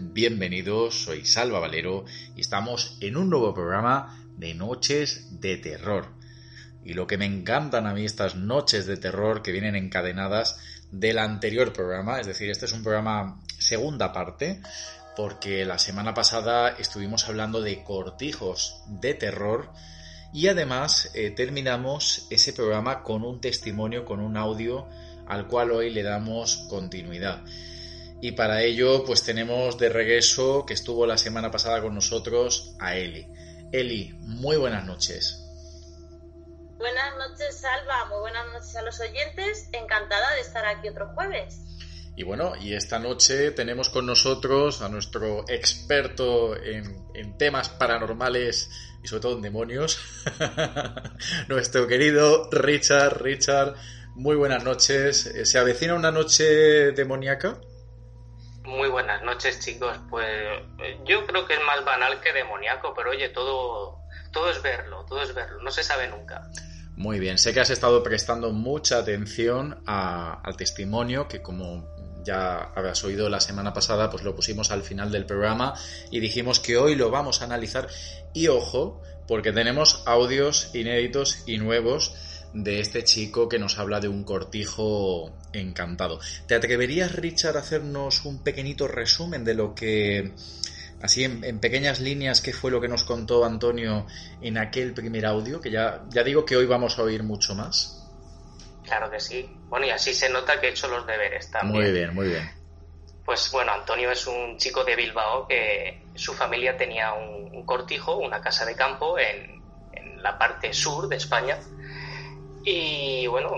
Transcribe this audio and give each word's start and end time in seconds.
Bienvenidos, 0.00 1.04
soy 1.04 1.26
Salva 1.26 1.60
Valero 1.60 2.06
y 2.34 2.40
estamos 2.40 2.96
en 3.02 3.18
un 3.18 3.28
nuevo 3.28 3.52
programa 3.52 4.18
de 4.38 4.54
Noches 4.54 5.38
de 5.38 5.58
Terror. 5.58 6.06
Y 6.82 6.94
lo 6.94 7.06
que 7.06 7.18
me 7.18 7.26
encantan 7.26 7.86
a 7.86 7.92
mí 7.92 8.06
estas 8.06 8.36
noches 8.36 8.86
de 8.86 8.96
terror 8.96 9.42
que 9.42 9.52
vienen 9.52 9.76
encadenadas 9.76 10.58
del 10.90 11.18
anterior 11.18 11.74
programa, 11.74 12.20
es 12.20 12.26
decir, 12.26 12.48
este 12.48 12.64
es 12.64 12.72
un 12.72 12.82
programa 12.82 13.38
segunda 13.58 14.14
parte, 14.14 14.62
porque 15.14 15.66
la 15.66 15.78
semana 15.78 16.14
pasada 16.14 16.70
estuvimos 16.70 17.28
hablando 17.28 17.60
de 17.60 17.84
cortijos 17.84 18.82
de 18.86 19.12
terror 19.12 19.70
y 20.32 20.48
además 20.48 21.10
eh, 21.14 21.30
terminamos 21.30 22.28
ese 22.30 22.54
programa 22.54 23.02
con 23.02 23.22
un 23.22 23.42
testimonio, 23.42 24.06
con 24.06 24.20
un 24.20 24.38
audio 24.38 24.88
al 25.26 25.48
cual 25.48 25.70
hoy 25.70 25.90
le 25.90 26.02
damos 26.02 26.66
continuidad. 26.70 27.44
Y 28.20 28.32
para 28.32 28.62
ello, 28.62 29.04
pues 29.04 29.22
tenemos 29.22 29.78
de 29.78 29.88
regreso, 29.88 30.64
que 30.66 30.74
estuvo 30.74 31.06
la 31.06 31.18
semana 31.18 31.50
pasada 31.50 31.82
con 31.82 31.94
nosotros, 31.94 32.74
a 32.80 32.96
Eli. 32.96 33.26
Eli, 33.72 34.14
muy 34.20 34.56
buenas 34.56 34.84
noches. 34.84 35.40
Buenas 36.78 37.16
noches, 37.16 37.60
Salva. 37.60 38.06
Muy 38.06 38.20
buenas 38.20 38.46
noches 38.52 38.76
a 38.76 38.82
los 38.82 39.00
oyentes. 39.00 39.68
Encantada 39.72 40.34
de 40.34 40.40
estar 40.40 40.64
aquí 40.66 40.88
otro 40.88 41.08
jueves. 41.14 41.60
Y 42.16 42.22
bueno, 42.22 42.54
y 42.60 42.74
esta 42.74 42.98
noche 42.98 43.50
tenemos 43.50 43.88
con 43.88 44.06
nosotros 44.06 44.82
a 44.82 44.88
nuestro 44.88 45.44
experto 45.48 46.56
en, 46.56 46.96
en 47.14 47.36
temas 47.36 47.68
paranormales 47.70 48.70
y 49.02 49.08
sobre 49.08 49.20
todo 49.22 49.36
en 49.36 49.42
demonios, 49.42 49.98
nuestro 51.48 51.86
querido 51.86 52.48
Richard. 52.50 53.22
Richard, 53.22 53.74
muy 54.14 54.36
buenas 54.36 54.62
noches. 54.64 55.32
¿Se 55.42 55.58
avecina 55.58 55.94
una 55.94 56.10
noche 56.10 56.92
demoníaca? 56.92 57.60
Muy 58.64 58.88
buenas 58.88 59.22
noches, 59.22 59.60
chicos. 59.60 59.96
Pues 60.08 60.26
eh, 60.26 60.98
yo 61.04 61.26
creo 61.26 61.46
que 61.46 61.54
es 61.54 61.60
más 61.66 61.84
banal 61.84 62.20
que 62.20 62.32
demoníaco, 62.32 62.94
pero 62.94 63.10
oye, 63.10 63.28
todo, 63.28 64.00
todo 64.32 64.50
es 64.50 64.62
verlo, 64.62 65.04
todo 65.06 65.22
es 65.22 65.34
verlo, 65.34 65.62
no 65.62 65.70
se 65.70 65.82
sabe 65.82 66.08
nunca. 66.08 66.50
Muy 66.96 67.18
bien, 67.18 67.38
sé 67.38 67.52
que 67.52 67.60
has 67.60 67.70
estado 67.70 68.02
prestando 68.02 68.52
mucha 68.52 68.98
atención 68.98 69.82
al 69.86 70.56
testimonio 70.56 71.26
que 71.26 71.42
como 71.42 71.92
ya 72.24 72.70
habrás 72.74 73.04
oído 73.04 73.28
la 73.28 73.40
semana 73.40 73.72
pasada, 73.72 74.10
pues 74.10 74.22
lo 74.22 74.34
pusimos 74.34 74.70
al 74.70 74.82
final 74.82 75.10
del 75.12 75.26
programa 75.26 75.74
y 76.10 76.20
dijimos 76.20 76.60
que 76.60 76.76
hoy 76.76 76.94
lo 76.94 77.10
vamos 77.10 77.42
a 77.42 77.44
analizar 77.44 77.88
y 78.32 78.48
ojo, 78.48 79.02
porque 79.26 79.52
tenemos 79.52 80.02
audios 80.06 80.74
inéditos 80.74 81.42
y 81.46 81.58
nuevos 81.58 82.14
de 82.54 82.80
este 82.80 83.02
chico 83.02 83.48
que 83.48 83.58
nos 83.58 83.78
habla 83.78 84.00
de 84.00 84.08
un 84.08 84.22
cortijo 84.22 85.32
encantado. 85.52 86.20
¿Te 86.46 86.54
atreverías, 86.54 87.12
Richard, 87.14 87.56
a 87.56 87.60
hacernos 87.60 88.24
un 88.24 88.42
pequeñito 88.42 88.86
resumen 88.86 89.44
de 89.44 89.54
lo 89.54 89.74
que, 89.74 90.32
así 91.02 91.24
en, 91.24 91.58
pequeñas 91.58 92.00
líneas, 92.00 92.40
qué 92.40 92.52
fue 92.52 92.70
lo 92.70 92.80
que 92.80 92.88
nos 92.88 93.02
contó 93.02 93.44
Antonio 93.44 94.06
en 94.40 94.56
aquel 94.56 94.94
primer 94.94 95.26
audio? 95.26 95.60
Que 95.60 95.70
ya, 95.70 96.04
ya 96.08 96.22
digo 96.22 96.44
que 96.44 96.56
hoy 96.56 96.66
vamos 96.66 96.96
a 96.98 97.02
oír 97.02 97.24
mucho 97.24 97.56
más. 97.56 98.00
Claro 98.84 99.10
que 99.10 99.18
sí. 99.18 99.50
Bueno, 99.68 99.86
y 99.86 99.90
así 99.90 100.14
se 100.14 100.28
nota 100.28 100.60
que 100.60 100.68
he 100.68 100.70
hecho 100.70 100.86
los 100.86 101.04
deberes 101.06 101.50
también. 101.50 101.82
Muy 101.82 101.92
bien, 101.92 102.14
muy 102.14 102.28
bien. 102.28 102.48
Pues 103.24 103.50
bueno, 103.50 103.72
Antonio 103.72 104.12
es 104.12 104.26
un 104.28 104.58
chico 104.58 104.84
de 104.84 104.94
Bilbao 104.94 105.48
que 105.48 106.04
su 106.14 106.34
familia 106.34 106.76
tenía 106.76 107.14
un, 107.14 107.64
cortijo, 107.64 108.18
una 108.18 108.40
casa 108.40 108.66
de 108.66 108.76
campo 108.76 109.18
en, 109.18 109.62
en 109.92 110.22
la 110.22 110.38
parte 110.38 110.72
sur 110.74 111.08
de 111.08 111.16
España 111.16 111.58
y 112.64 113.26
bueno, 113.26 113.50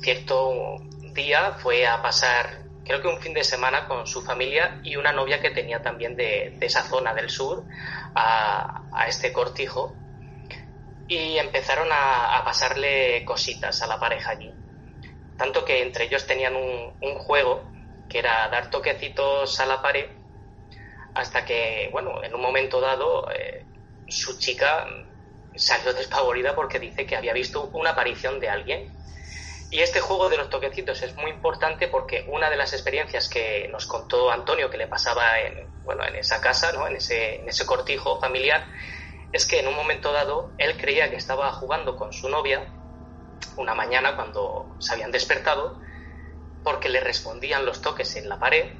cierto 0.00 0.76
día 1.14 1.52
fue 1.58 1.86
a 1.86 2.00
pasar, 2.00 2.62
creo 2.84 3.02
que 3.02 3.08
un 3.08 3.20
fin 3.20 3.34
de 3.34 3.42
semana 3.42 3.88
con 3.88 4.06
su 4.06 4.22
familia 4.22 4.80
y 4.84 4.96
una 4.96 5.12
novia 5.12 5.40
que 5.40 5.50
tenía 5.50 5.82
también 5.82 6.16
de, 6.16 6.56
esa 6.60 6.82
zona 6.84 7.12
del 7.12 7.28
sur 7.28 7.64
a, 8.14 9.06
este 9.08 9.32
cortijo. 9.32 9.96
Y 11.08 11.36
empezaron 11.38 11.88
a, 11.90 12.40
pasarle 12.44 13.24
cositas 13.24 13.82
a 13.82 13.86
la 13.86 13.98
pareja 13.98 14.30
allí. 14.30 14.52
Tanto 15.36 15.64
que 15.64 15.82
entre 15.82 16.04
ellos 16.04 16.26
tenían 16.26 16.54
un, 16.54 17.18
juego 17.18 17.64
que 18.08 18.20
era 18.20 18.48
dar 18.48 18.70
toquecitos 18.70 19.58
a 19.60 19.66
la 19.66 19.82
pared 19.82 20.06
hasta 21.14 21.44
que, 21.44 21.88
bueno, 21.92 22.22
en 22.22 22.34
un 22.34 22.40
momento 22.40 22.80
dado 22.80 23.30
eh, 23.30 23.64
su 24.08 24.38
chica 24.38 24.86
salió 25.56 25.92
despavorida 25.92 26.54
porque 26.54 26.78
dice 26.78 27.06
que 27.06 27.16
había 27.16 27.32
visto 27.32 27.70
una 27.72 27.90
aparición 27.90 28.40
de 28.40 28.48
alguien. 28.48 28.92
Y 29.70 29.80
este 29.80 30.00
juego 30.00 30.28
de 30.28 30.36
los 30.36 30.50
toquecitos 30.50 31.02
es 31.02 31.14
muy 31.16 31.30
importante 31.30 31.88
porque 31.88 32.26
una 32.28 32.50
de 32.50 32.56
las 32.56 32.74
experiencias 32.74 33.28
que 33.28 33.68
nos 33.68 33.86
contó 33.86 34.30
Antonio 34.30 34.68
que 34.68 34.76
le 34.76 34.86
pasaba 34.86 35.40
en, 35.40 35.66
bueno, 35.82 36.04
en 36.04 36.16
esa 36.16 36.40
casa, 36.42 36.72
¿no? 36.72 36.86
en, 36.86 36.96
ese, 36.96 37.36
en 37.36 37.48
ese 37.48 37.64
cortijo 37.64 38.20
familiar, 38.20 38.66
es 39.32 39.46
que 39.46 39.60
en 39.60 39.68
un 39.68 39.74
momento 39.74 40.12
dado 40.12 40.52
él 40.58 40.76
creía 40.76 41.08
que 41.08 41.16
estaba 41.16 41.50
jugando 41.52 41.96
con 41.96 42.12
su 42.12 42.28
novia 42.28 42.66
una 43.56 43.74
mañana 43.74 44.14
cuando 44.14 44.76
se 44.78 44.92
habían 44.92 45.10
despertado 45.10 45.80
porque 46.62 46.88
le 46.88 47.00
respondían 47.00 47.64
los 47.64 47.80
toques 47.80 48.14
en 48.16 48.28
la 48.28 48.38
pared, 48.38 48.72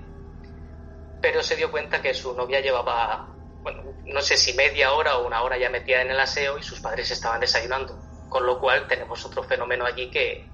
pero 1.21 1.43
se 1.43 1.57
dio 1.57 1.71
cuenta 1.71 2.03
que 2.03 2.15
su 2.15 2.35
novia 2.35 2.61
llevaba 2.61 3.32
bueno, 3.63 3.83
no 4.05 4.21
sé 4.23 4.37
si 4.37 4.55
media 4.55 4.93
hora 4.93 5.19
o 5.19 5.27
una 5.27 5.43
hora 5.43 5.57
ya 5.57 5.71
metida 5.71 6.03
en 6.03 6.11
el 6.11 6.21
aseo 6.21 6.59
y 6.59 6.63
sus 6.63 6.81
padres 6.81 7.11
estaban 7.11 7.41
desayunando. 7.41 8.07
Con 8.29 8.47
lo 8.47 8.59
cual 8.59 8.87
tenemos 8.87 9.25
otro 9.25 9.43
fenómeno 9.43 9.85
allí 9.87 10.11
que 10.11 10.53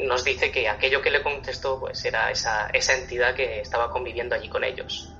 nos 0.00 0.24
dice 0.24 0.50
que 0.50 0.68
aquello 0.68 1.02
que 1.02 1.10
le 1.10 1.22
contestó 1.22 1.78
pues 1.80 2.04
era 2.04 2.30
esa, 2.30 2.68
esa 2.72 2.94
entidad 2.94 3.34
que 3.34 3.60
estaba 3.60 3.90
conviviendo 3.90 4.34
allí 4.34 4.48
con 4.48 4.64
ellos. 4.64 5.13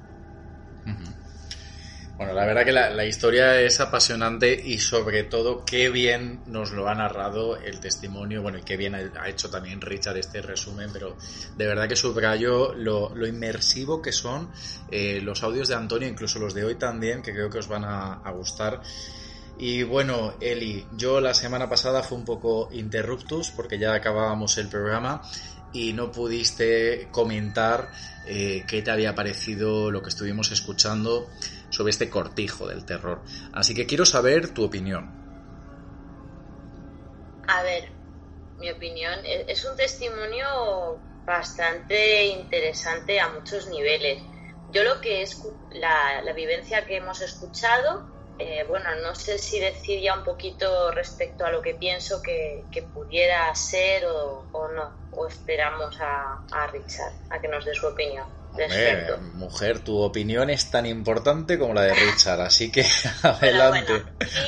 Bueno, 2.17 2.33
la 2.33 2.47
verdad 2.47 2.65
que 2.65 2.71
la, 2.71 3.05
historia 3.05 3.61
es 3.61 3.81
apasionante 3.81 4.55
y 4.55 4.79
sobre 4.79 5.25
todo 5.25 5.65
qué 5.65 5.91
bien 5.91 6.43
nos 6.47 6.71
lo 6.71 6.89
ha 6.89 6.95
narrado 6.95 7.57
el 7.57 7.81
testimonio, 7.81 8.41
bueno, 8.41 8.59
y 8.59 8.63
qué 8.63 8.77
bien 8.77 8.95
ha 8.95 9.29
hecho 9.29 9.51
también 9.51 9.81
Richard 9.81 10.19
este 10.19 10.41
resumen, 10.41 10.91
pero 10.93 11.17
de 11.57 11.67
verdad 11.67 11.89
que 11.89 11.97
subrayo 11.97 12.73
lo, 12.73 13.27
inmersivo 13.27 14.01
que 14.01 14.13
son 14.13 14.49
eh, 14.93 15.21
los 15.23 15.43
audios 15.43 15.67
de 15.67 15.75
Antonio, 15.75 16.07
incluso 16.07 16.39
los 16.39 16.55
de 16.55 16.65
hoy 16.65 16.77
también, 16.77 17.21
que 17.21 17.33
creo 17.33 17.51
que 17.51 17.59
os 17.59 17.67
van 17.67 17.85
a, 17.85 18.15
a 18.15 18.31
gustar. 18.31 18.81
Y 19.59 19.83
bueno, 19.83 20.35
Eli, 20.41 20.87
yo 20.93 21.21
la 21.21 21.35
semana 21.35 21.69
pasada 21.69 22.05
fue 22.05 22.19
un 22.19 22.25
poco 22.25 22.69
interruptus 22.73 23.51
porque 23.51 23.77
ya 23.77 23.93
acabábamos 23.93 24.57
el 24.59 24.69
programa 24.69 25.21
y 25.75 25.93
no 25.93 26.11
pudiste 26.13 27.09
comentar 27.11 27.91
eh, 28.27 28.65
qué 28.67 28.81
te 28.81 28.91
había 28.91 29.15
parecido 29.15 29.91
lo 29.91 30.01
que 30.01 30.09
estuvimos 30.09 30.51
escuchando 30.53 31.29
sobre 31.75 31.91
este 31.91 32.09
cortijo 32.09 32.67
del 32.67 32.85
terror. 32.85 33.23
Así 33.53 33.75
que 33.75 33.87
quiero 33.87 34.07
saber 34.07 34.55
tu 34.55 34.65
opinión. 34.65 35.11
A 37.47 37.63
ver, 37.63 37.91
mi 38.59 38.71
opinión 38.71 39.19
es 39.25 39.65
un 39.65 39.77
testimonio 39.77 40.99
bastante 41.27 42.27
interesante 42.27 43.21
a 43.21 43.29
muchos 43.29 43.69
niveles. 43.69 44.23
Yo 44.73 44.83
lo 44.83 45.01
que 45.01 45.23
es 45.23 45.43
la, 45.73 46.23
la 46.23 46.33
vivencia 46.33 46.87
que 46.87 46.97
hemos 46.97 47.21
escuchado 47.21 48.15
eh, 48.39 48.65
bueno, 48.69 48.87
no 49.01 49.15
sé 49.15 49.39
si 49.39 49.61
decir 49.61 50.01
ya 50.01 50.19
un 50.19 50.25
poquito 50.25 50.91
respecto 50.91 51.47
a 51.47 51.53
lo 51.53 51.63
que 51.63 51.75
pienso 51.75 52.21
que, 52.21 52.65
pudiera 52.93 53.55
ser 53.55 54.07
o, 54.07 54.45
no, 54.53 54.93
o 55.13 55.27
esperamos 55.29 55.97
a, 56.01 56.67
Richard 56.73 57.13
a 57.31 57.41
que 57.41 57.49
nos 57.49 57.65
dé 57.65 57.75
su 57.75 57.87
opinión. 57.87 58.27
Mujer, 59.35 59.81
tu 59.81 59.99
opinión 59.99 60.51
es 60.51 60.71
tan 60.71 60.87
importante 60.87 61.59
como 61.59 61.75
la 61.75 61.83
de 61.83 61.95
Richard, 61.95 62.41
así 62.41 62.71
que 62.71 62.85
adelante. 63.23 64.03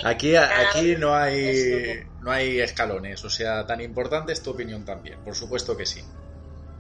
aquí 0.05 0.37
aquí 0.37 0.97
no 0.97 1.15
hay 1.15 2.05
no 2.21 2.31
hay 2.31 2.61
escalones, 2.61 3.25
o 3.25 3.31
sea, 3.31 3.67
tan 3.67 3.81
importante 3.81 4.33
es 4.33 4.43
tu 4.43 4.51
opinión 4.51 4.85
también, 4.85 5.19
por 5.25 5.35
supuesto 5.35 5.77
que 5.77 5.87
sí 5.87 6.03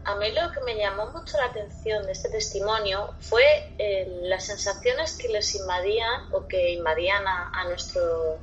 a 0.06 0.14
mí 0.14 0.31
lo 0.31 0.52
que 0.52 0.61
me 0.61 0.76
llamó 0.76 1.06
mucho 1.11 1.37
la 1.37 1.46
atención 1.46 2.06
de 2.06 2.12
este 2.12 2.28
testimonio 2.28 3.12
fue 3.20 3.43
eh, 3.76 4.06
las 4.22 4.46
sensaciones 4.46 5.19
que 5.19 5.29
les 5.29 5.52
invadían 5.56 6.32
o 6.32 6.46
que 6.46 6.75
invadían 6.75 7.26
a, 7.26 7.64
nuestro 7.69 8.38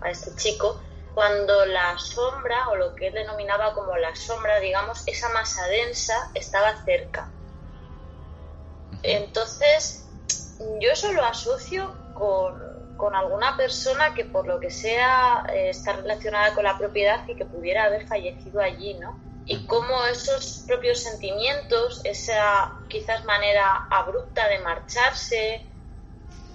a, 0.00 0.10
este 0.10 0.34
chico 0.36 0.80
cuando 1.14 1.66
la 1.66 1.98
sombra 1.98 2.70
o 2.70 2.76
lo 2.76 2.94
que 2.94 3.08
él 3.08 3.14
denominaba 3.14 3.74
como 3.74 3.94
la 3.96 4.14
sombra, 4.16 4.58
digamos, 4.58 5.02
esa 5.06 5.28
masa 5.30 5.66
densa 5.66 6.30
estaba 6.34 6.82
cerca. 6.84 7.30
Entonces, 9.12 10.06
yo 10.80 10.90
eso 10.90 11.12
lo 11.12 11.24
asocio 11.24 11.94
con, 12.14 12.54
con 12.96 13.14
alguna 13.14 13.56
persona 13.56 14.14
que 14.14 14.24
por 14.24 14.46
lo 14.46 14.58
que 14.60 14.70
sea 14.70 15.44
eh, 15.52 15.70
está 15.70 15.92
relacionada 15.92 16.54
con 16.54 16.64
la 16.64 16.76
propiedad 16.78 17.26
y 17.28 17.34
que 17.34 17.44
pudiera 17.44 17.84
haber 17.84 18.06
fallecido 18.06 18.60
allí, 18.60 18.94
¿no? 18.94 19.26
y 19.46 19.64
cómo 19.66 20.04
esos 20.06 20.64
propios 20.66 21.00
sentimientos, 21.00 22.00
esa 22.04 22.72
quizás 22.88 23.24
manera 23.24 23.86
abrupta 23.90 24.48
de 24.48 24.58
marcharse, 24.58 25.64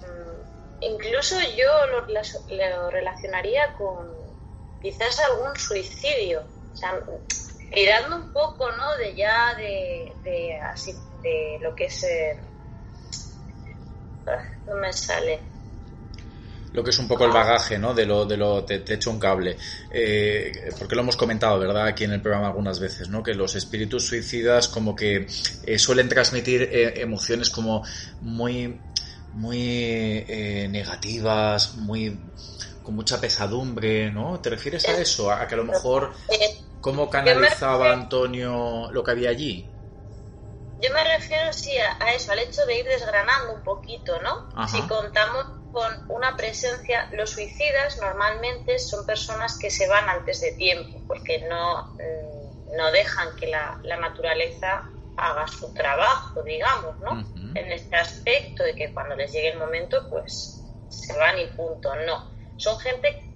mm, 0.00 0.82
incluso 0.84 1.36
yo 1.56 1.86
lo, 1.86 2.90
relacionaría 2.90 3.72
con 3.78 4.12
quizás 4.82 5.18
algún 5.20 5.56
suicidio, 5.56 6.42
o 6.72 6.76
sea, 6.76 7.00
mirando 7.74 8.16
un 8.16 8.32
poco, 8.32 8.70
¿no? 8.72 8.96
De 8.98 9.14
ya 9.14 9.54
de, 9.54 10.12
de 10.22 10.60
así, 10.60 10.94
de 11.22 11.58
lo 11.60 11.74
que 11.74 11.84
es... 11.84 12.04
Eh, 12.04 12.36
no 14.66 14.76
me 14.76 14.92
sale 14.92 15.40
lo 16.72 16.82
que 16.82 16.90
es 16.90 16.98
un 16.98 17.08
poco 17.08 17.24
el 17.24 17.32
bagaje, 17.32 17.78
¿no? 17.78 17.94
De 17.94 18.06
lo, 18.06 18.24
de 18.24 18.36
lo 18.36 18.64
te, 18.64 18.82
echo 18.94 19.10
un 19.10 19.18
cable. 19.18 19.56
Eh, 19.90 20.70
porque 20.78 20.94
lo 20.94 21.02
hemos 21.02 21.16
comentado, 21.16 21.58
¿verdad? 21.58 21.86
Aquí 21.86 22.04
en 22.04 22.12
el 22.12 22.22
programa 22.22 22.48
algunas 22.48 22.80
veces, 22.80 23.08
¿no? 23.08 23.22
Que 23.22 23.34
los 23.34 23.54
espíritus 23.54 24.06
suicidas 24.06 24.68
como 24.68 24.96
que 24.96 25.26
eh, 25.66 25.78
suelen 25.78 26.08
transmitir 26.08 26.62
eh, 26.62 27.00
emociones 27.00 27.50
como 27.50 27.84
muy, 28.20 28.80
muy 29.34 30.24
negativas, 30.70 31.74
muy 31.76 32.18
con 32.82 32.94
mucha 32.96 33.20
pesadumbre, 33.20 34.10
¿no? 34.10 34.40
¿Te 34.40 34.50
refieres 34.50 34.88
a 34.88 34.98
eso? 34.98 35.30
A 35.30 35.46
que 35.46 35.54
a 35.54 35.58
lo 35.58 35.64
mejor 35.64 36.12
cómo 36.80 37.08
canalizaba 37.08 37.92
Antonio 37.92 38.90
lo 38.90 39.04
que 39.04 39.10
había 39.10 39.30
allí. 39.30 39.68
Yo 40.82 40.92
me 40.92 41.04
refiero 41.04 41.52
sí 41.52 41.70
a, 41.78 42.12
eso, 42.12 42.32
al 42.32 42.40
hecho 42.40 42.66
de 42.66 42.80
ir 42.80 42.84
desgranando 42.84 43.54
un 43.54 43.62
poquito, 43.62 44.20
¿no? 44.20 44.66
Si 44.66 44.80
contamos 44.88 45.46
con 45.70 45.92
una 46.08 46.36
presencia, 46.36 47.08
los 47.12 47.30
suicidas 47.30 47.98
normalmente 48.00 48.78
son 48.80 49.06
personas 49.06 49.58
que 49.58 49.70
se 49.70 49.88
van 49.88 50.08
antes 50.08 50.40
de 50.40 50.52
tiempo, 50.52 51.00
porque 51.06 51.46
no, 51.48 51.94
mm, 51.94 52.76
no 52.76 52.90
dejan 52.90 53.36
que 53.36 53.46
la, 53.46 53.80
naturaleza 54.00 54.90
haga 55.16 55.46
su 55.46 55.72
trabajo, 55.72 56.42
digamos, 56.42 56.98
¿no? 57.00 57.20
En 57.54 57.70
este 57.70 57.96
aspecto 57.96 58.64
de 58.64 58.74
que 58.74 58.92
cuando 58.92 59.14
les 59.14 59.32
llegue 59.32 59.50
el 59.50 59.58
momento, 59.58 60.08
pues 60.10 60.64
se 60.88 61.16
van 61.16 61.38
y 61.38 61.46
punto. 61.46 61.94
No, 62.06 62.28
son 62.56 62.76
gente 62.80 63.32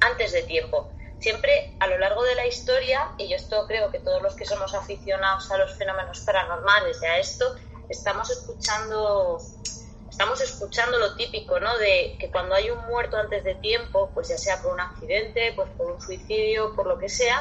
antes 0.00 0.32
de 0.32 0.44
tiempo 0.44 0.93
siempre 1.18 1.76
a 1.80 1.86
lo 1.86 1.98
largo 1.98 2.22
de 2.24 2.34
la 2.34 2.46
historia, 2.46 3.10
y 3.18 3.28
yo 3.28 3.36
esto 3.36 3.66
creo 3.66 3.90
que 3.90 4.00
todos 4.00 4.22
los 4.22 4.34
que 4.34 4.44
somos 4.44 4.74
aficionados 4.74 5.50
a 5.50 5.58
los 5.58 5.74
fenómenos 5.74 6.20
paranormales 6.20 7.02
y 7.02 7.06
a 7.06 7.18
esto, 7.18 7.54
estamos 7.88 8.30
escuchando 8.30 9.38
estamos 10.14 10.40
escuchando 10.40 10.96
lo 11.00 11.16
típico, 11.16 11.58
¿no? 11.58 11.76
De 11.78 12.16
que 12.20 12.30
cuando 12.30 12.54
hay 12.54 12.70
un 12.70 12.78
muerto 12.86 13.16
antes 13.16 13.42
de 13.42 13.56
tiempo, 13.56 14.12
pues 14.14 14.28
ya 14.28 14.38
sea 14.38 14.62
por 14.62 14.72
un 14.72 14.80
accidente, 14.80 15.52
pues 15.56 15.68
por 15.70 15.90
un 15.90 16.00
suicidio, 16.00 16.72
por 16.76 16.86
lo 16.86 16.98
que 16.98 17.08
sea, 17.08 17.40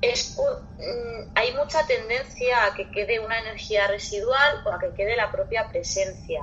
mm, 0.00 1.32
hay 1.34 1.52
mucha 1.52 1.86
tendencia 1.86 2.64
a 2.64 2.74
que 2.74 2.90
quede 2.90 3.20
una 3.20 3.38
energía 3.38 3.86
residual 3.86 4.62
o 4.64 4.72
a 4.72 4.78
que 4.78 4.94
quede 4.94 5.14
la 5.14 5.30
propia 5.30 5.68
presencia. 5.68 6.40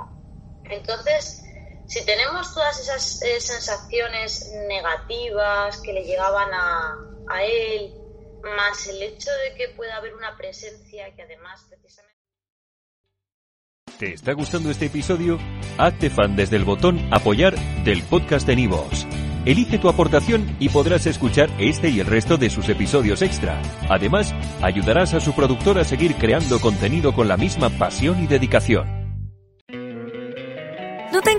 Entonces, 0.66 1.45
si 1.88 2.04
tenemos 2.06 2.54
todas 2.54 2.80
esas 2.80 3.22
eh, 3.22 3.40
sensaciones 3.40 4.52
negativas 4.68 5.80
que 5.82 5.94
le 5.94 6.04
llegaban 6.04 6.54
a, 6.54 6.96
a, 7.30 7.44
él, 7.44 7.94
más 8.44 8.88
el 8.88 9.02
hecho 9.02 9.30
de 9.44 9.56
que 9.56 9.70
pueda 9.76 9.98
haber 9.98 10.16
una 10.16 10.36
presencia 10.38 11.14
que 11.16 11.22
además 11.22 11.66
precisamente... 11.70 12.16
¿Te 14.00 14.14
está 14.14 14.34
gustando 14.34 14.72
este 14.72 14.88
episodio? 14.88 15.40
Hazte 15.78 16.10
fan 16.10 16.36
desde 16.36 16.58
el 16.58 16.66
botón 16.66 17.08
apoyar 17.14 17.56
del 17.84 18.04
podcast 18.04 18.46
de 18.46 18.56
Nivos. 18.56 19.08
Elige 19.46 19.78
tu 19.78 19.90
aportación 19.90 20.58
y 20.60 20.70
podrás 20.70 21.06
escuchar 21.06 21.50
este 21.60 21.90
y 21.90 22.00
el 22.00 22.08
resto 22.08 22.38
de 22.38 22.50
sus 22.50 22.68
episodios 22.68 23.22
extra. 23.22 23.62
Además, 23.90 24.34
ayudarás 24.62 25.14
a 25.14 25.20
su 25.20 25.34
productor 25.34 25.78
a 25.78 25.86
seguir 25.86 26.16
creando 26.16 26.60
contenido 26.60 27.14
con 27.14 27.28
la 27.28 27.38
misma 27.38 27.70
pasión 27.70 28.24
y 28.24 28.28
dedicación 28.28 28.95